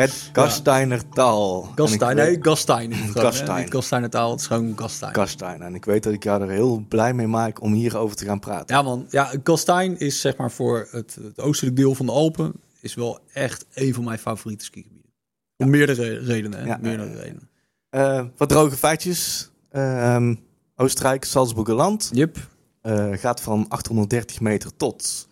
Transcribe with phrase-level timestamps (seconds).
[0.00, 1.62] Het Gasteinertaal.
[1.74, 3.18] Gastein, nee, Gastein het.
[3.18, 3.70] Gastein.
[3.72, 5.14] Gasteinertaal, het is gewoon Gastein.
[5.14, 5.62] Gastein.
[5.62, 8.38] En ik weet dat ik jou er heel blij mee maak om hierover te gaan
[8.40, 8.76] praten.
[8.76, 12.52] Ja man, ja, Gastein is zeg maar voor het, het oostelijk deel van de Alpen...
[12.80, 15.10] is wel echt een van mijn favoriete skigebieden.
[15.56, 16.66] Om meerdere redenen.
[16.66, 17.48] Ja, meerdere redenen.
[17.90, 19.50] Eh, wat droge feitjes.
[19.70, 20.34] Ehm,
[20.76, 22.10] Oostenrijk, Salzburger land.
[22.12, 22.36] Yep.
[22.82, 25.28] eh, gaat van 830 meter tot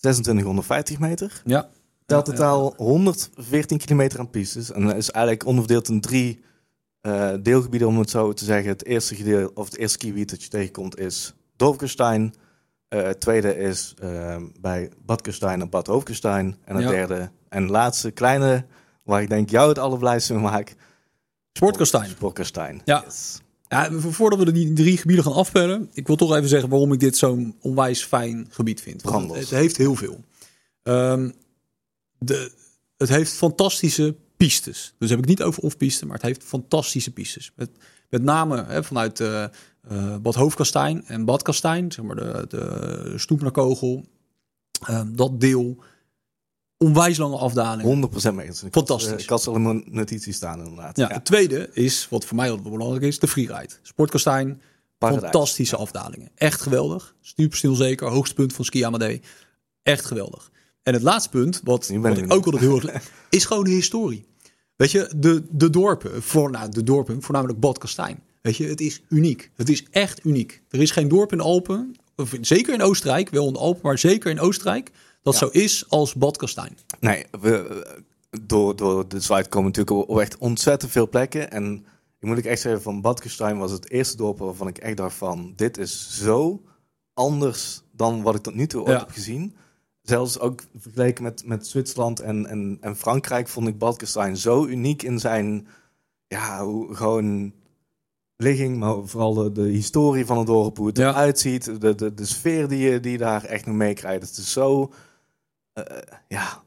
[0.00, 1.42] 2650 meter.
[1.44, 1.68] Ja.
[2.10, 4.72] Ja, totaal 114 kilometer aan pistes.
[4.72, 6.40] En dat is eigenlijk onderverdeeld in drie
[7.00, 8.68] eh, deelgebieden, om het zo te zeggen.
[8.70, 12.34] Het eerste gedeelte, of het eerste skigebied dat je tegenkomt, is Dorfkestein.
[12.88, 16.56] Eh, het tweede is eh, bij Bad Kestein en Bad Hoofdkestein.
[16.64, 16.90] En het Ja.
[16.90, 18.64] derde en laatste kleine,
[19.02, 20.74] waar ik denk jou het allerblijste mee maak.
[21.52, 22.08] Sportkastein.
[22.10, 22.80] Sportkestein.
[22.84, 23.02] Ja.
[23.06, 23.40] Yes.
[23.68, 26.68] Ja, vo- voordat we de die drie gebieden gaan afpellen, ik wil toch even zeggen
[26.68, 29.02] waarom ik dit zo'n onwijs fijn gebied vind.
[29.02, 30.24] Het, het heeft heel veel.
[30.82, 31.30] Ehm,
[32.24, 32.52] de,
[32.96, 34.94] het heeft fantastische pistes.
[34.98, 37.52] Dus heb ik niet over off-piste, maar het heeft fantastische pistes.
[37.56, 37.70] Met,
[38.08, 39.50] met name hè, vanuit eh, eh,
[40.22, 44.04] Bad Hoofdkastijn en Bad Kastijn, zeg maar de, de Stoepnerkogel.
[44.86, 45.76] Ehm, dat deel,
[46.76, 48.10] onwijs lange afdaling.
[48.30, 48.62] 100% mee eens.
[48.62, 49.08] Ik Fantastisch.
[49.10, 50.96] had, eh, Ik had ze al in mijn notities staan inderdaad.
[50.96, 53.74] Ja, Het tweede is, wat voor mij belangrijk is, de freeride.
[53.82, 54.62] Sportkastijn,
[54.98, 55.22] Paradijs.
[55.22, 56.30] fantastische afdalingen.
[56.34, 57.14] Echt geweldig.
[57.20, 59.22] Stuurstil zeker, hoogste punt van Ski Amadee.
[59.82, 60.50] Echt geweldig.
[60.82, 63.10] En het laatste punt, wat, wat ik ook altijd heel erg...
[63.30, 64.24] is gewoon de historie.
[64.76, 68.22] Weet je, de, de dorpen, voor, nou, de dorpen, voornamelijk Bad Kastijn.
[68.42, 69.50] Weet je, het is uniek.
[69.56, 70.62] Het is echt uniek.
[70.68, 73.80] Er is geen dorp in de Alpen, of zeker in Oostenrijk, wel in de Alpen,
[73.82, 74.90] maar zeker in Oostenrijk,
[75.22, 76.76] dat zo is als Bad Kastijn.
[77.00, 77.84] Nee, we,
[78.42, 81.50] door, door de site komen natuurlijk op echt ontzettend veel plekken.
[81.50, 81.84] En
[82.18, 84.96] ik moet ik echt zeggen, van Bad Kestein was het eerste dorp waarvan ik echt
[84.96, 85.52] dacht van...
[85.56, 86.62] dit is zo
[87.14, 88.98] anders dan wat ik tot nu toe ooit Ja.
[88.98, 89.54] heb gezien.
[90.10, 94.66] Zelfs ook vergeleken met, met Zwitserland en, en, en Frankrijk vond ik Bad Kestein zo
[94.66, 95.66] uniek in zijn...
[96.26, 97.52] Ja, hoe, gewoon
[98.36, 101.08] ligging, maar vooral de, de historie van het dorp, hoe het Ja.
[101.10, 101.80] eruit ziet.
[101.80, 104.28] De, de, de sfeer die je, die je daar echt nog meekrijgt.
[104.28, 104.92] Het is zo...
[105.72, 105.84] eh,
[106.28, 106.62] ja,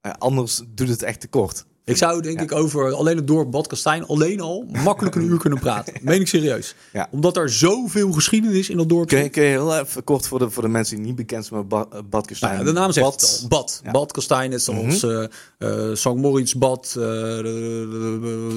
[0.00, 1.66] ja, anders doet het echt tekort.
[1.84, 2.42] Ik zou denk Ja.
[2.42, 5.94] ik over alleen het dorp Bad Kastijn alleen al makkelijk een uur kunnen praten.
[6.02, 6.74] Meen ik serieus.
[6.92, 7.08] Ja.
[7.10, 9.30] Omdat er zoveel geschiedenis in dat dorp zit.
[9.30, 11.68] kun je heel even kort voor de, voor de mensen die niet bekend zijn met
[11.68, 12.30] ba eh, Bad?
[12.40, 13.48] Nou ja, de naam zegt Bad- het al.
[13.48, 13.82] Bad.
[13.92, 15.24] Bad Kastijn, net zoals eh
[15.58, 16.14] eh, St.
[16.14, 16.94] Moritz Bad.
[16.98, 17.04] eh,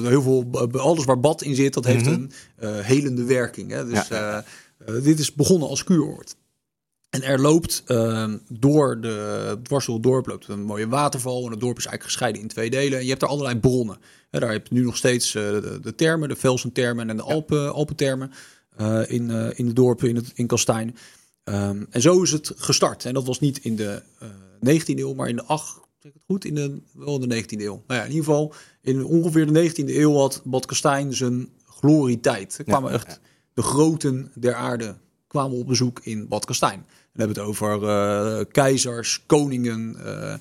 [0.08, 2.12] heel veel, alles waar bad in zit, dat heeft Mhm.
[2.14, 3.70] een eh, helende werking.
[3.70, 3.86] Hè?
[3.86, 4.42] Dus eh, eh,
[5.02, 6.36] dit is begonnen als kuuroord.
[7.22, 11.44] En er loopt ehm, door de dwars door het dorp loopt een mooie waterval.
[11.44, 12.98] En het dorp is eigenlijk gescheiden in twee delen.
[12.98, 13.98] En je hebt er allerlei bronnen.
[14.30, 17.72] Daar heb je nu nog steeds eh, de, de termen, de Velsen-termen en de Alpen,
[17.72, 18.32] Alpentermen
[18.76, 20.96] eh, in, eh, in de dorpen in, het, in Kastijn.
[21.44, 23.04] Ehm, en zo is het gestart.
[23.04, 24.28] En dat was niet in de eh
[24.60, 27.42] 19e eeuw, maar in de 8, zeg ik het goed, in de, wel in de
[27.42, 27.82] 19e eeuw.
[27.86, 32.58] Nou ja, in ieder geval, in ongeveer de 19e eeuw had Bad Kastijn zijn glorietijd.
[32.58, 33.20] Er kwamen ja, echt
[33.54, 34.96] de groten der aarde
[35.26, 36.86] kwamen op bezoek in Bad Kastijn.
[37.16, 40.34] We hebben het over eh, keizers, koningen, eh,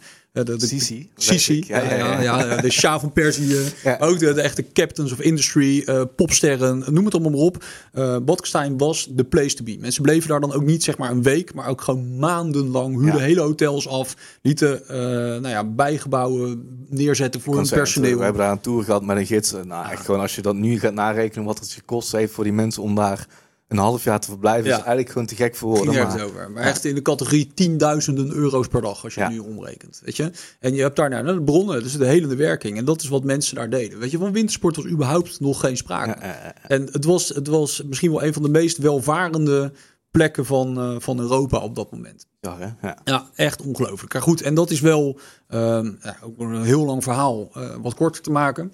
[0.44, 1.10] de, de, Sisi.
[1.16, 3.60] Sisi, Ja, ja, ja, de Shah van Perzië,
[4.00, 7.64] ook de, de echte captains of industry, eh, popsterren, noem het allemaal maar op.
[7.94, 9.78] Eh Badkestein was de place to be.
[9.80, 13.22] Mensen bleven daar dan ook niet zeg maar een week, maar ook gewoon maandenlang huurden
[13.22, 18.18] hele hotels af, lieten eh, nou ja, bijgebouwen neerzetten voor hun personeel.
[18.18, 19.54] We hebben daar een tour gehad met een gids.
[19.64, 22.54] Nou, echt gewoon als je dat nu gaat narekenen wat het gekost heeft voor die
[22.54, 23.28] mensen om daar
[23.68, 24.70] een half jaar te verblijven, Ja.
[24.72, 25.94] is eigenlijk gewoon te gek voor woorden.
[25.94, 26.52] Maar, over.
[26.52, 29.30] Maar echt in de categorie tienduizenden euro's per dag, als je Ja.
[29.30, 30.02] nu omrekent.
[30.04, 30.32] Weet je?
[30.60, 32.78] En je hebt daar nou, de bronnen, dus de helende werking.
[32.78, 34.00] En dat is wat mensen daar deden.
[34.00, 36.20] Weet je, van wintersport was überhaupt nog geen sprake.
[36.20, 36.54] Ja, ja, ja.
[36.68, 39.72] En het was, het was misschien wel een van de meest welvarende
[40.12, 42.26] plekken van, eh, van Europa op dat moment.
[42.42, 42.88] ja, hè?
[42.88, 42.98] ja.
[43.04, 44.14] Ja, echt ongelooflijk.
[44.14, 47.94] Maar goed, en dat is wel ehm, ja, ook een heel lang verhaal eh, wat
[47.94, 48.72] korter te maken.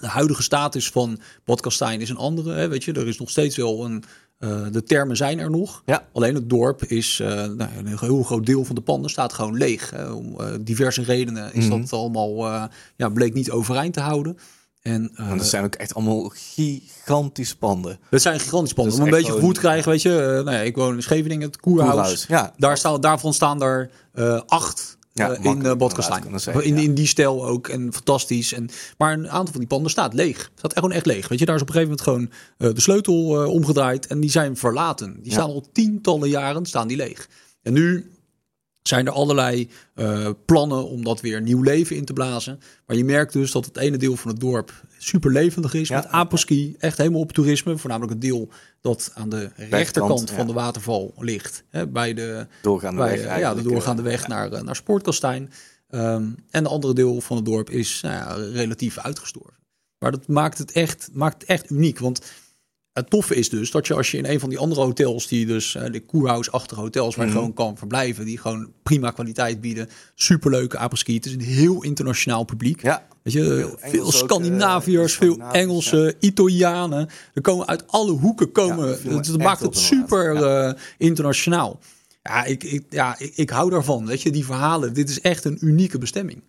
[0.00, 2.52] De huidige status van Bad Kastijn is een andere.
[2.52, 4.04] Hè, weet je, er is nog steeds wel een.
[4.38, 5.82] eh, de termen zijn er nog.
[5.86, 6.06] Ja.
[6.12, 7.20] Alleen het dorp is.
[7.20, 9.90] eh, nou, een heel groot deel van de panden staat gewoon leeg.
[9.90, 10.10] Hè.
[10.10, 11.80] Om eh, diverse redenen is Mhm.
[11.80, 12.44] dat allemaal.
[12.96, 14.38] ja, bleek niet overeind te houden.
[14.82, 17.98] En, En dat zijn ook echt allemaal gigantische panden.
[18.10, 18.92] het zijn gigantische panden.
[18.92, 20.40] Dat Om een beetje gevoel te krijgen, weet je.
[20.44, 21.92] nou ja, ik woon in Scheveningen, het Koerhuis.
[21.94, 22.54] Koerhuis, ja.
[22.56, 23.90] Daar staan, daarvan staan er
[24.46, 26.40] acht Ja, eh, in uh, Badkastijn.
[26.40, 26.82] zeggen, In, ja.
[26.82, 28.52] in die stijl ook en fantastisch.
[28.52, 28.68] En,
[28.98, 30.50] maar een aantal van die panden staat leeg.
[30.54, 31.28] Staat echt gewoon echt leeg.
[31.28, 34.20] Weet je, daar is op een gegeven moment gewoon eh, de sleutel eh, omgedraaid en
[34.20, 35.14] die zijn verlaten.
[35.22, 35.30] Die Ja.
[35.32, 37.28] staan al tientallen jaren staan die leeg.
[37.62, 38.10] En nu
[38.88, 42.60] zijn er allerlei eh, plannen om dat weer nieuw leven in te blazen.
[42.86, 45.88] Maar je merkt dus dat het ene deel van het dorp super levendig is.
[45.88, 45.96] Ja.
[45.96, 47.78] Met aposki, echt helemaal op toerisme.
[47.78, 48.48] Voornamelijk het deel
[48.80, 50.34] dat aan de rechterkant ja.
[50.34, 51.64] van de waterval ligt.
[51.70, 54.76] Hè, bij de, Doorgaande bij, weg eh, ja, de doorgaande eh, weg naar, eh, naar
[54.76, 55.52] Sportkastijn.
[55.88, 59.54] Ehm, en de andere deel van het dorp is nou ja, relatief uitgestorven.
[59.98, 61.98] Maar dat maakt het echt, maakt het echt uniek.
[61.98, 62.20] Want
[62.96, 65.46] het toffe is dus dat je als je in een van die andere hotels, die
[65.46, 67.40] dus uh, de koerhuisachtige hotels, waar je Mhm.
[67.40, 71.14] gewoon kan verblijven, die gewoon prima kwaliteit bieden, superleuke apres-ski.
[71.14, 72.82] Het is een heel internationaal publiek.
[72.82, 77.08] Ja, Weet je, Veel ook, Scandinaviërs, eh, veel Engelsen, Italianen.
[77.34, 78.98] Er komen uit alle hoeken komen.
[79.04, 81.78] me dat maakt het super eh, internationaal.
[82.22, 84.06] Ja, ik, ik, ja ik, ik hou daarvan.
[84.06, 84.94] Weet je, die verhalen.
[84.94, 86.42] Dit is echt een unieke bestemming.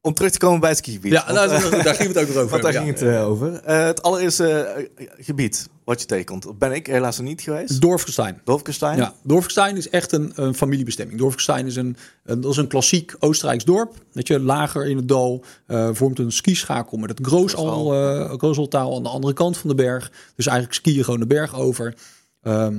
[0.00, 1.12] Om terug te komen bij het skigebied.
[1.12, 2.48] Ja, Want, nou, eh, daar ging het ook over.
[2.48, 3.54] Want daar ging het eh, over.
[3.54, 7.80] Eh, het allereerste gebied wat je tegenkomt, ben ik helaas nog niet geweest.
[7.80, 8.40] Dorfkestein.
[8.44, 8.96] Dorfkestein.
[8.96, 11.18] Ja, Dorfkestein is echt een, een familiebestemming.
[11.18, 13.94] Dorfkestein is een, een, dat is een klassiek Oostenrijks dorp.
[14.12, 15.44] Dat je lager in het dal
[15.92, 17.88] vormt een skischakel met het Groosal,
[18.38, 20.12] Groosaltaal aan de andere kant van de berg.
[20.36, 21.94] Dus eigenlijk ski je gewoon de berg over.
[22.42, 22.76] Ehm,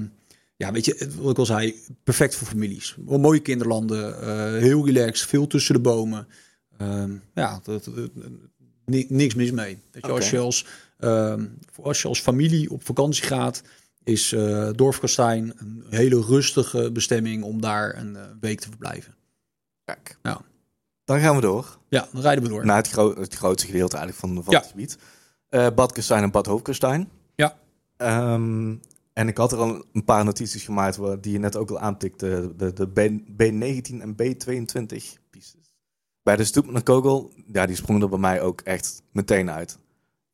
[0.55, 2.95] ja, weet je, wat ik al zei, perfect voor families.
[3.05, 6.27] Mooie kinderlanden, heel relaxed, veel tussen de bomen.
[6.79, 8.09] Ehm, ja, dat, dat-
[8.85, 9.79] ni- niks mis mee.
[9.91, 10.65] Weet je, als, je als,
[10.97, 11.45] ehm,
[11.81, 13.61] als je als familie op vakantie gaat,
[14.03, 19.15] is eh Dorfkastijn een hele rustige bestemming om daar een eh, week te verblijven.
[19.85, 20.17] Kijk.
[20.23, 20.41] Ja.
[21.03, 22.65] Dan gaan we door Ja, dan rijden we door.
[22.65, 24.59] naar het, gro- het grootste gedeelte eigenlijk van, van Ja.
[24.59, 24.97] het gebied.
[25.49, 27.09] Eh Bad Kastijn en Bad Hoofdkastijn.
[27.35, 27.57] Ja.
[27.97, 28.75] Ehm,
[29.13, 31.79] en ik had er al een paar notities gemaakt waar- die je net ook al
[31.79, 32.53] aantikte.
[32.57, 32.99] De, de B,
[33.43, 35.18] B19 en B22 pistes.
[36.23, 39.77] Bij de stoep naar Kogel, ja, die sprongen er bij mij ook echt meteen uit.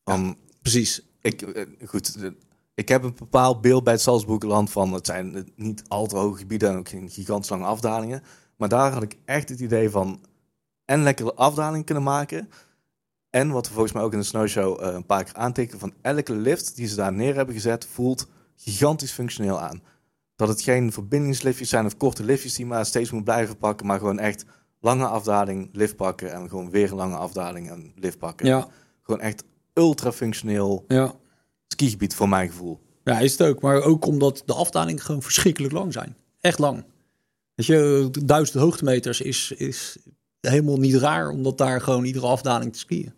[0.03, 1.01] Van, Precies.
[1.21, 2.17] ik, eh, goed,
[2.73, 6.37] ik heb een bepaald beeld bij het Salzburgerland van het zijn niet al te hoge
[6.37, 8.23] gebieden en ook geen gigantisch lange afdalingen.
[8.55, 10.19] Maar daar had ik echt het idee van
[10.85, 12.49] en lekkere afdaling kunnen maken.
[13.29, 15.93] En wat we volgens mij ook in de snowshow eh, een paar keer aantikken van
[16.01, 19.83] elke lift die ze daar neer hebben gezet voelt gigantisch functioneel aan.
[20.35, 23.97] Dat het geen verbindingsliftjes zijn of korte liftjes die maar steeds moet blijven pakken, maar
[23.97, 24.45] gewoon echt
[24.85, 28.47] lange afdaling, lift pakken en gewoon weer een lange afdaling en lift pakken.
[28.47, 28.67] Ja,
[29.01, 29.43] Gewoon echt
[29.73, 31.13] ultra functioneel ja.
[31.67, 32.79] skigebied voor mijn gevoel.
[33.03, 33.61] ja, is het ook.
[33.61, 36.15] Maar ook omdat de afdalingen gewoon verschrikkelijk lang zijn.
[36.41, 36.83] Echt lang.
[37.55, 39.97] Weet je, duizend hoogtemeters is, is
[40.39, 43.13] helemaal niet raar, omdat daar gewoon iedere afdaling te skiën.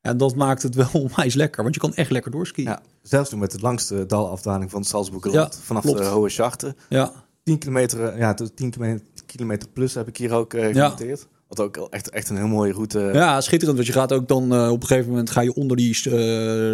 [0.00, 2.64] En dat maakt het wel onwijs lekker, want je kan echt lekker doorskiën.
[2.64, 5.54] Ja, zelfs nu met de langste dalafdaling van het Salzburgerland.
[5.54, 5.98] Ja, vanaf klopt.
[5.98, 6.76] de Hohe Schachten.
[6.88, 7.12] ja.
[7.42, 9.06] 10 kilometer, eh, ja, tot 10 kilometer,
[9.36, 10.84] kilometer plus heb ik hier ook eh Ja.
[10.90, 11.26] genoteerd.
[11.48, 13.10] Wat ook echt, echt een heel mooie route.
[13.12, 13.76] Ja, schitterend.
[13.78, 16.10] Want je gaat ook dan eh, op een gegeven moment ga je onder die, eh,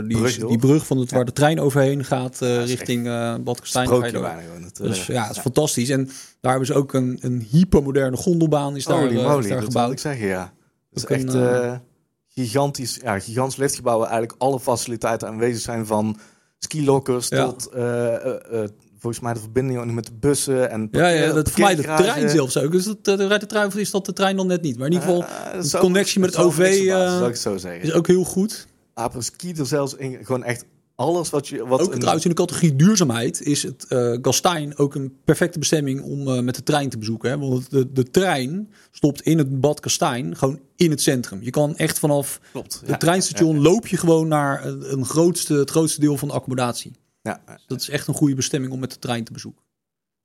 [0.09, 0.49] die, Brug door.
[0.49, 1.17] die brug van het, Ja.
[1.17, 3.89] waar de trein overheen gaat eh, dat richting eh Bad Kastijn.
[4.73, 5.89] Dus eh, ja, het is fantastisch.
[5.89, 6.05] En
[6.41, 9.65] daar hebben ze ook een, een hypermoderne gondelbaan is daar, eh, moly, is daar dat
[9.65, 9.93] gebouwd.
[9.93, 10.53] ik zeggen, ja.
[10.91, 11.79] Het is een, echt eh, eh,
[12.29, 13.99] gigantisch, ja, gigantisch liftgebouw.
[13.99, 16.19] waar Eigenlijk alle faciliteiten aanwezig zijn van
[16.59, 17.45] skilokkers Ja.
[17.47, 21.33] tot eh, eh, eh, volgens mij de verbinding ook met de bussen en Ja, ja,
[21.33, 22.73] dat voor mij de trein zelfs ook.
[22.73, 24.77] Dus dat, uh, rijdt de trein of is dat de trein dan net niet.
[24.79, 27.83] Maar in ieder geval Eh, de connectie met het OV, eh, ik zo zeggen.
[27.83, 28.67] is ook heel goed.
[28.95, 30.65] Apres-ski er zelfs in, gewoon echt
[30.95, 31.67] alles wat je...
[31.67, 35.59] Wat Ook een- trouwens in de categorie duurzaamheid is het eh Gastein ook een perfecte
[35.59, 37.31] bestemming om eh, met de trein te bezoeken.
[37.31, 37.39] Hè?
[37.39, 41.43] Want de, de trein stopt in het bad Gastein gewoon in het centrum.
[41.43, 42.79] Je kan echt vanaf Klopt.
[42.81, 42.97] het ja.
[42.97, 46.93] treinstation loop je gewoon naar een grootste, het grootste deel van de accommodatie.
[47.47, 49.63] Ja, Dat is echt een goede bestemming om met de trein te bezoeken.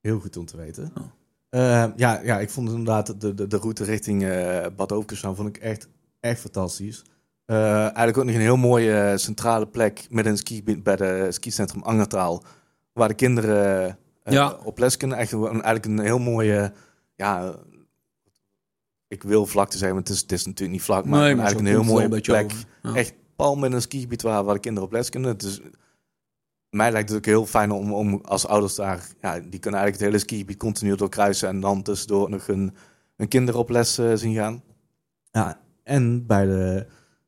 [0.00, 0.92] heel goed om te weten.
[0.98, 1.04] Oh.
[1.48, 5.48] Eh, ja, ja, ik vond inderdaad de, de, de route richting eh Bad Ovenkestaan vond
[5.48, 5.88] ik echt,
[6.20, 7.02] echt fantastisch.
[7.44, 11.82] Eh, eigenlijk ook nog een heel mooie centrale plek met een skigebied bij de skicentrum
[11.82, 12.42] Angertaal.
[12.92, 14.52] Waar de kinderen Ja.
[14.64, 15.18] op les kunnen.
[15.18, 16.72] Echt een, eigenlijk een heel mooie,
[17.16, 17.54] ja,
[19.08, 21.04] ik wil vlakte zeggen, maar het is, het is natuurlijk niet vlak.
[21.04, 22.52] Maar, Nee, maar eigenlijk een heel het mooie plek.
[22.82, 22.94] Ja.
[22.94, 25.38] Echt pal met een skigebied waar, waar de kinderen op les kunnen.
[25.38, 25.60] Dus
[26.74, 29.92] mij lijkt het ook heel fijn om, om als ouders daar, ja, die kunnen eigenlijk
[29.92, 32.74] het hele skigebied continu doorkruisen en dan tussendoor nog een,
[33.16, 34.62] een kinder op les zien gaan.
[35.30, 36.86] Ja, en bij de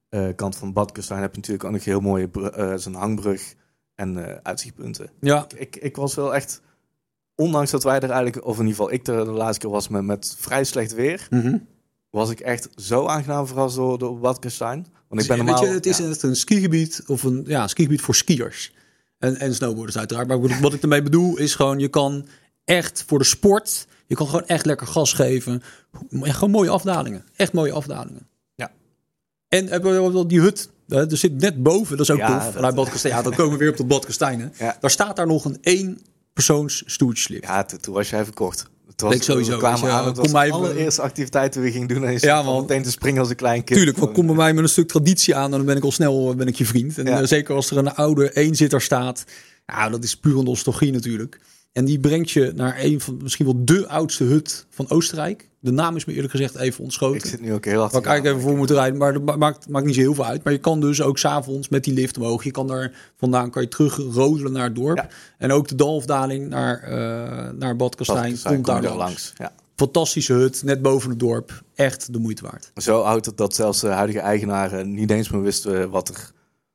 [0.09, 2.29] eh, kant van Badkustijn heb je natuurlijk ook nog heel mooie
[2.77, 3.55] zo'n hangbrug
[3.95, 5.11] en eh, uitzichtpunten.
[5.21, 6.63] Ja, Ik, ik was wel echt,
[7.35, 9.89] ondanks dat wij er eigenlijk, of in ieder geval ik er de laatste keer was
[9.89, 11.59] met, met vrij slecht weer, Mhm.
[12.11, 14.87] was ik echt zo aangenaam verrast door, door Badkustijn.
[15.09, 15.65] Want ik ben Weet normaal...
[15.65, 16.09] je, het is ja.
[16.09, 18.75] echt een skigebied of een ja, skigebied voor skiers.
[19.19, 20.29] En, en snowboarders uiteraard.
[20.29, 22.29] Maar wat- wat ik ermee bedoel is gewoon, je kan
[22.65, 25.63] echt voor de sport, je kan gewoon echt lekker gas geven.
[26.11, 27.25] Gewoon mooie afdalingen.
[27.37, 28.29] Echt mooie afdalingen.
[28.55, 28.71] Ja.
[29.49, 32.51] En hebben we wel die hut, hè, er zit net boven, dat is ook Ja,
[32.51, 32.75] tof.
[32.75, 33.15] Bad Kastijn.
[33.15, 34.53] Ja, dan komen we weer op dat Bad Kastijn.
[34.59, 34.77] Ja.
[34.81, 36.01] Daar staat daar nog een één
[36.33, 36.83] persoons.
[37.41, 38.67] Ja, toen, toen was jij verkocht.
[38.97, 41.89] Het was, Ik sowieso, We kwamen aan, het was de allereerste activiteit die we gingen
[41.89, 42.05] doen.
[42.05, 42.61] En je Ja, man.
[42.61, 43.79] meteen te springen als een klein kind.
[43.79, 45.93] Tuurlijk, want kom bij mij met een stuk traditie aan en dan ben ik al
[45.93, 46.99] snel ben ik je vriend.
[46.99, 47.21] En Ja.
[47.21, 49.25] eh, zeker als er een oude eenzitter staat.
[49.67, 51.41] Ja, dat is puur een nostalgie natuurlijk.
[51.77, 55.49] En die brengt je naar een van misschien wel de oudste hut van Oostenrijk.
[55.61, 57.17] De naam is me eerlijk gezegd even ontschoten.
[57.17, 57.93] Ik zit nu ook heel hard.
[57.93, 60.25] Waar ik eigenlijk even voor moeten rijden, maar dat maakt, maakt niet zo heel veel
[60.25, 60.45] uit.
[60.45, 62.45] Maar je kan dus ook s'avonds met die lift omhoog.
[62.45, 64.97] Je kan daar vandaan kan je terug rodelen naar het dorp.
[64.97, 65.09] Ja.
[65.39, 69.33] En ook de dalafdaling naar, eh naar Bad Kastijn komt daar je langs.
[69.37, 69.53] Ja.
[69.75, 71.63] Fantastische hut, net boven het dorp.
[71.75, 72.71] Echt de moeite waard.
[72.75, 76.31] Zo oud dat, dat zelfs de huidige eigenaren niet eens meer wisten wat er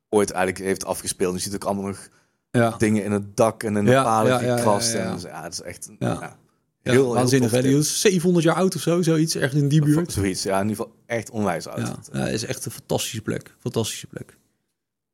[0.08, 1.34] ooit eigenlijk heeft afgespeeld.
[1.34, 2.08] Je ziet ook allemaal nog
[2.52, 4.92] Ja, dingen in het dak en in de Ja, palen ja, gekrast.
[4.92, 5.04] ja, ja.
[5.04, 6.08] En dus, ja, het is echt Ja.
[6.08, 6.36] ja.
[6.82, 7.50] ja, heel, waanzinnig.
[7.50, 9.34] heel Die is 700 jaar oud of zo, zoiets.
[9.34, 10.12] Echt in die buurt.
[10.12, 12.10] Zoiets, ja, in ieder geval echt onwijs oud.
[12.12, 13.54] Ja, is echt een fantastische plek.
[13.58, 14.36] Fantastische plek.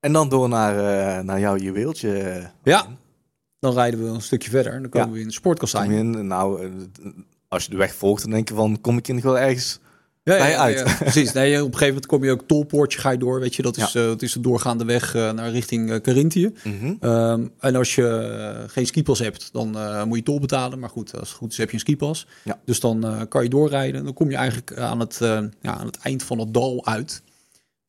[0.00, 2.42] En dan door naar, eh, naar jouw juweeltje.
[2.62, 2.86] Ja.
[3.58, 4.72] Dan rijden we een stukje verder.
[4.72, 5.90] En dan komen we in de sportkastijn.
[5.90, 6.70] in, nou, eh,
[7.48, 9.78] als je de weg volgt, dan denk je van, kom ik in wel ergens
[10.28, 10.84] Ja, bij uit.
[10.98, 11.32] precies.
[11.32, 13.40] Nee, op een gegeven moment kom je ook tolpoortje ga je door.
[13.40, 16.52] Weet je, dat is, eh, dat is de doorgaande weg eh, naar richting uh, Carinthië.
[16.64, 16.94] Mhm.
[17.00, 20.78] Ehm, en als je eh, geen skipas hebt, dan eh, moet je tol betalen.
[20.78, 22.26] Maar goed, als het goed is heb je een skipas.
[22.64, 24.04] Dus dan eh, kan je doorrijden.
[24.04, 27.22] Dan kom je eigenlijk aan het, eh, ja, aan het eind van het dal uit.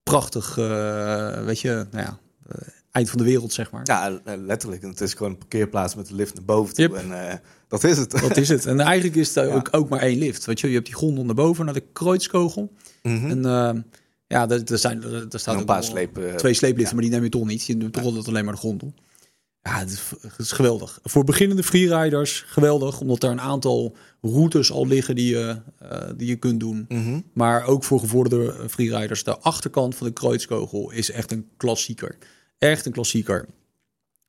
[0.03, 2.17] Prachtig, eh, weet je, nou ja,
[2.49, 2.57] eh,
[2.91, 3.81] eind van de wereld, zeg maar.
[3.83, 4.81] Ja, eh, letterlijk.
[4.81, 6.87] Het is gewoon een parkeerplaats met de lift naar boven toe.
[6.87, 6.93] Yep.
[6.93, 7.35] En eh,
[7.67, 8.11] dat is het.
[8.11, 8.65] Dat is het.
[8.65, 9.63] En eigenlijk is er Ja.
[9.71, 10.45] ook, maar één lift.
[10.45, 12.71] Weet je, je hebt die gondel naar boven, naar de Kreuzkogel.
[13.03, 13.29] Mhm.
[13.29, 13.81] En ehm,
[14.27, 16.37] ja, er, er, zijn, er, er staat een ook paar slepen.
[16.37, 16.93] Twee sleepliften, ja.
[16.93, 17.65] maar die neem je toch niet.
[17.65, 18.93] Je doet toch altijd alleen maar de grondel.
[19.61, 20.99] Ja, het is, het is geweldig.
[21.03, 26.27] Voor beginnende freeriders geweldig, omdat er een aantal routes al liggen die je, eh, die
[26.27, 26.85] je kunt doen.
[26.87, 27.19] Mhm.
[27.33, 29.23] Maar ook voor gevorderde freeriders.
[29.23, 32.17] De achterkant van de Kreuzkogel is echt een klassieker.
[32.59, 33.45] Echt een klassieker.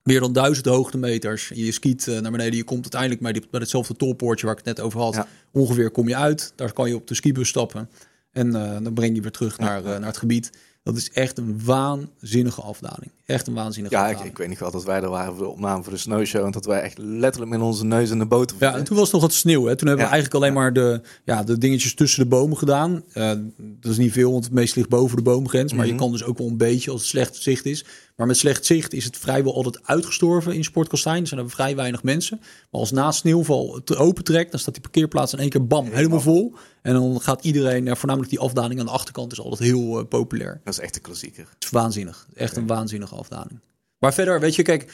[0.02, 1.50] Meer dan duizend hoogtemeters.
[1.54, 2.56] Je skiet eh, naar beneden.
[2.56, 5.14] Je komt uiteindelijk bij, die, bij hetzelfde tolpoortje waar ik het net over had.
[5.14, 5.26] Ja.
[5.52, 6.52] Ongeveer kom je uit.
[6.56, 7.88] Daar kan je op de skibus stappen.
[8.32, 10.52] En eh, dan breng je weer terug naar, eh, naar het gebied.
[10.82, 13.10] Dat is echt een waanzinnige afdaling.
[13.30, 15.82] Echt een waanzinnige Ja, ik, weet niet wel dat wij er waren voor de opname
[15.82, 16.44] voor de snowshow.
[16.44, 19.04] En dat wij echt letterlijk met onze neus in de boter Ja, en toen was
[19.04, 19.64] het nog wat sneeuw.
[19.64, 19.76] Hè?
[19.76, 20.16] Toen hebben we Ja.
[20.16, 23.02] eigenlijk alleen maar de, ja, de dingetjes tussen de bomen gedaan.
[23.12, 25.72] Eh, dat is niet veel, want het meest ligt boven de boomgrens.
[25.72, 26.00] Maar je Mhm.
[26.00, 27.84] kan dus ook wel een beetje als het slecht zicht is.
[28.16, 31.20] Maar met slecht zicht is het vrijwel altijd uitgestorven in Sportkastijn.
[31.22, 32.36] Er zijn er vrij weinig mensen.
[32.40, 36.20] Maar als na sneeuwval het opentrekt, dan staat die parkeerplaats in één keer bam, helemaal
[36.20, 36.54] vol.
[36.82, 40.04] En dan gaat iedereen, eh, voornamelijk die afdaling aan de achterkant, is altijd heel eh,
[40.08, 40.60] populair.
[40.64, 41.46] Dat is echt een klassieker.
[41.54, 42.26] Het is waanzinnig.
[42.34, 43.60] Echt een waanzinnige afdaling.
[43.98, 44.92] Maar verder, weet je, kijk,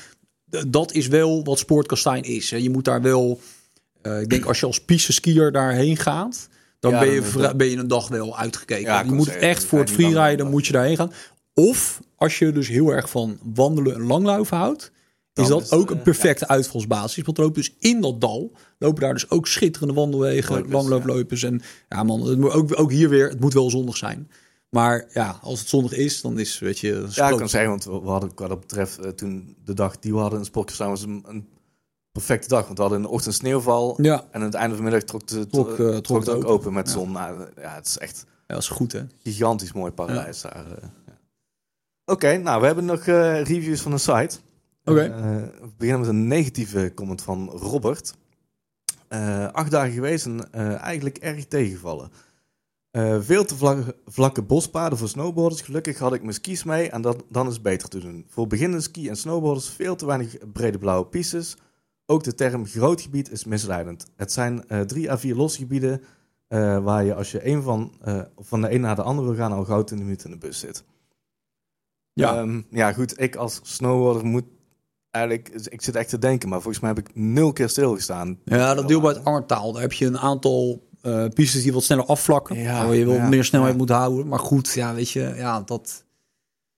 [0.68, 2.50] dat is wel wat Sportkastijn is.
[2.50, 2.56] hè.
[2.56, 3.40] Je moet daar wel,
[4.02, 6.49] eh, ik denk als je als piste-skier daarheen gaat,
[6.80, 8.83] dan Ja, ben, je dan- ben je een dag wel uitgekeken.
[8.83, 11.12] Ja, je moet zeggen, echt voor het freeriden moet je daarheen gaan.
[11.54, 14.90] Of als je dus heel erg van wandelen en langluiven houdt,
[15.35, 17.25] is dat ook eh, een perfecte uitvalsbasis.
[17.25, 21.42] Want loopt dus in dat dal, lopen daar dus ook schitterende wandelwegen, Loopers, langlooploopers.
[21.42, 24.30] En ja man, het moet ook, ook hier weer, het moet wel zonnig zijn.
[24.76, 27.06] Maar ja, als het zonnig is, dan is, weet je...
[27.11, 30.12] Ja, ik kan zeggen, want we hadden wat dat betreft eh, toen de dag die
[30.12, 31.49] we hadden in Sportkastijn was een, een
[32.12, 32.64] perfecte dag.
[32.64, 34.02] Want we hadden in de ochtend sneeuwval.
[34.02, 36.28] Ja, En aan het einde van de middag trok, de, Trok, eh, trok, trok het
[36.28, 36.49] ook open.
[36.50, 36.92] open, met Ja.
[36.92, 37.12] zon.
[37.12, 39.02] Nou, ja, het is echt ja, dat is goed hè.
[39.23, 40.66] gigantisch mooi paradijs daar.
[40.66, 40.88] eh.
[42.04, 44.37] Oké, nou, we hebben nog reviews van de site.
[44.85, 45.09] Oké.
[45.61, 48.14] We beginnen met een negatieve comment van Robert.
[49.52, 52.11] Acht dagen geweest en eigenlijk erg tegengevallen.
[52.97, 55.62] Eh, veel te vlakke, vlakke bospaden voor snowboarders.
[55.62, 58.25] Gelukkig had ik mijn skis mee en dat, dan is het beter te doen.
[58.29, 61.57] Voor beginnende ski- en snowboarders veel te weinig brede blauwe pistes.
[62.07, 64.07] Ook de term groot gebied is misleidend.
[64.17, 66.03] Het zijn eh, drie à vier losse gebieden
[66.49, 67.93] eh, waar je als je een van,
[68.37, 70.59] van de een naar de andere wil gaan al gauw 20 minuten in de bus
[70.59, 70.85] zit.
[72.12, 72.37] Ja.
[72.37, 73.21] Ehm, ja, goed.
[73.21, 74.45] Ik als snowboarder moet
[75.11, 75.49] eigenlijk...
[75.49, 78.38] Ik zit echt te denken, maar volgens mij heb ik nul keer stilgestaan.
[78.45, 79.73] Ja, dat deel bij het Angertaal.
[79.73, 82.58] Daar heb je een aantal eh pistes die wat sneller afvlakken.
[82.58, 83.78] Ja, je ja, meer snelheid ja.
[83.78, 84.26] moet houden.
[84.26, 86.04] Maar goed, ja, weet je, ja, dat,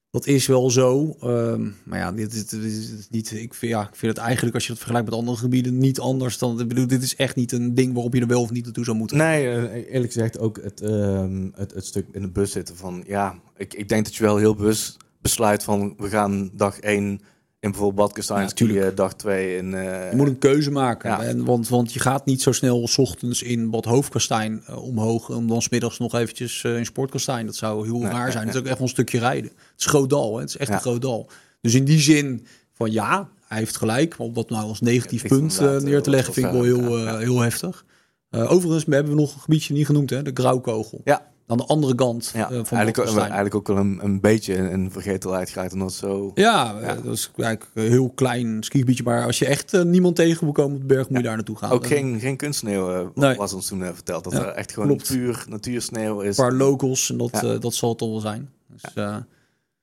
[0.09, 1.15] dat is wel zo.
[1.21, 3.31] Ehm, maar ja, dit, dit, dit is niet.
[3.31, 5.99] Ik vind, ja, ik vind het eigenlijk, als je het vergelijkt met andere gebieden, niet
[5.99, 6.59] anders dan.
[6.59, 8.83] Ik bedoel, dit is echt niet een ding waarop je er wel of niet naartoe
[8.83, 9.17] zou moeten.
[9.17, 13.03] Nee, eh, eerlijk gezegd ook het, ehm, het, het stuk in de bus zitten van...
[13.07, 15.93] Ja, ik, ik denk dat je wel heel bewust besluit van...
[15.97, 17.21] We gaan dag 1
[17.59, 18.97] in bijvoorbeeld Bad Kastanje Ja, tuurlijk.
[18.97, 19.73] dag 2 in...
[19.73, 21.09] eh, Je moet een keuze maken.
[21.09, 21.23] Ja.
[21.23, 25.29] En, want, want je gaat niet zo snel 's ochtends in Bad Hoofdkastijn eh, omhoog.
[25.29, 27.45] Om dan smiddags nog eventjes eh, in Sportkastijn.
[27.45, 28.47] Dat zou heel Nee, raar zijn.
[28.47, 28.61] Het is nee.
[28.63, 29.51] ook echt wel een stukje rijden.
[29.51, 30.33] Het is groot dal.
[30.35, 30.39] Hè?
[30.41, 30.75] Het is echt Ja.
[30.75, 31.29] een groot dal.
[31.61, 34.17] Dus in die zin van ja, hij heeft gelijk.
[34.17, 36.63] Maar om dat nou als negatief punt eh, neer te eh, leggen vind ik wel
[36.63, 37.85] heel, eh, heel heftig.
[38.29, 40.09] Eh, overigens we hebben we nog een gebiedje niet genoemd.
[40.09, 40.21] Hè?
[40.21, 41.01] De Grauwkogel.
[41.03, 41.27] Ja.
[41.51, 44.91] Aan de andere kant ja, eh, van eigenlijk, eigenlijk ook wel een, een beetje een
[44.91, 46.31] vergetelheid gaat en dat zo...
[46.33, 46.95] Ja, Ja.
[46.95, 49.03] eh, dat is eigenlijk een heel klein skigebiedje.
[49.03, 51.35] Maar als je echt eh, niemand tegen wil komen op de berg, moet je daar
[51.35, 51.71] naartoe gaan.
[51.71, 53.35] Ook geen, geen kunstsneeuw Nee.
[53.35, 54.23] was ons toen verteld.
[54.23, 55.07] Dat Ja, er echt gewoon klopt.
[55.07, 56.37] puur natuursneeuw is.
[56.37, 57.57] Een paar locals en dat, Ja.
[57.57, 58.49] dat zal het al wel zijn.
[58.67, 59.25] Dus, eh, we hebben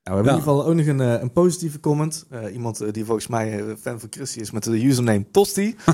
[0.02, 0.12] Ja.
[0.12, 2.24] in ieder geval ook nog een, een positieve comment.
[2.30, 5.76] Eh, iemand die volgens mij fan van Christie is met de username Tosti.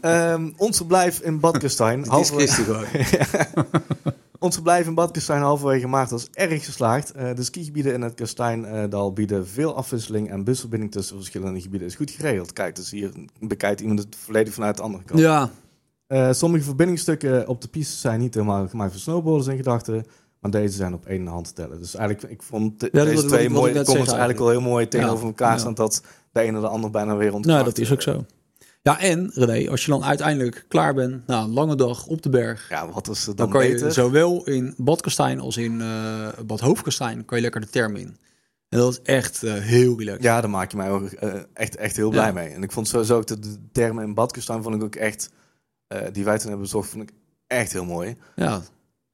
[0.00, 2.02] Ehm, ons verblijf in Bad Kastijn.
[2.02, 2.10] Het
[4.44, 7.12] Ons verblijf in Bad Kastijn halverwege maart was erg geslaagd.
[7.12, 11.94] Eh, de skigebieden in het Kasteindal bieden veel afwisseling en busverbinding tussen verschillende gebieden is
[11.94, 12.52] goed geregeld.
[12.52, 15.20] Kijk, dus hier bekijkt iemand het volledig vanuit de andere kant.
[15.20, 15.50] Ja,
[16.06, 20.04] Eh, sommige verbindingsstukken op de piste zijn niet helemaal gemaakt voor snowboarders in gedachten.
[20.40, 21.78] Maar deze zijn op één hand te tellen.
[21.80, 24.60] Dus eigenlijk, ik vond de- Ja, deze wat- twee wat mooie comments eigenlijk wel heel
[24.60, 25.58] mooi tegenover Ja, elkaar ja.
[25.58, 25.74] staan.
[25.74, 27.58] Dat de ene de ander bijna weer ontkracht.
[27.58, 28.24] nou, dat is ook zo.
[28.84, 32.28] Ja, en René, als je dan uiteindelijk klaar bent na een lange dag op de
[32.28, 36.28] berg, Ja, wat is dan, dan kan je zowel in Bad Kastijn als in eh,
[36.46, 38.16] Bad Hoofdkastijn kan je lekker de term in.
[38.68, 40.22] En dat is echt eh, heel relaxed.
[40.22, 42.32] Ja, daar maak je mij ook eh, echt, echt heel blij Ja.
[42.32, 42.48] mee.
[42.48, 45.30] En ik vond sowieso ook de, de termen in Badkestaan vond ik ook echt,
[46.12, 48.16] die wij toen hebben bezocht, vond ik echt heel mooi.
[48.36, 48.62] Ja.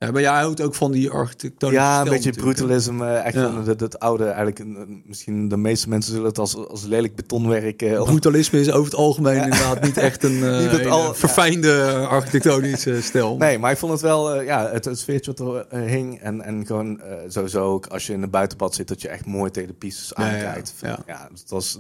[0.07, 3.43] Ja, maar jij houdt ook van die architectonische ja, een beetje brutalisme, eh, echt Ja.
[3.53, 4.67] van het, het oude, eigenlijk, eh,
[5.05, 8.95] misschien de meeste mensen zullen het als, als lelijk betonwerk eh, Brutalisme is over het
[9.01, 9.43] algemeen Ja.
[9.45, 11.15] inderdaad niet echt een, eh, Niet het al- ja.
[11.15, 13.37] verfijnde architectonische stijl.
[13.37, 16.21] Nee, maar ik vond het wel, eh, ja, het, het sfeertje wat er eh, hing.
[16.21, 19.27] En, en gewoon eh, sowieso ook als je in een buitenbad zit, dat je echt
[19.27, 20.75] mooi tegen de pistes aankijkt.
[20.81, 20.99] ja.
[21.07, 21.79] Ja, dus het was,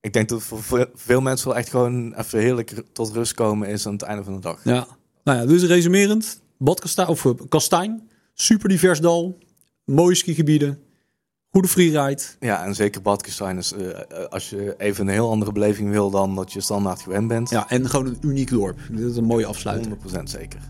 [0.00, 3.68] ik denk dat voor ve- veel mensen wel echt gewoon even heerlijk tot rust komen
[3.68, 4.60] is aan het einde van de dag.
[4.64, 4.86] Ja.
[5.24, 6.42] Nou ja, dus resumerend.
[6.58, 9.38] Bad Kastijn, of eh, Kastijn, super divers dal,
[9.84, 10.78] mooie skigebieden,
[11.50, 12.22] goede freeride.
[12.40, 16.10] Ja, en zeker Badkestein is, eh, eh, als je even een heel andere beleving wil
[16.10, 17.50] dan dat je standaard gewend bent.
[17.50, 18.78] Ja, en gewoon een uniek dorp.
[18.90, 19.88] Dit is een mooie afsluiting.
[19.88, 20.60] 100% zeker.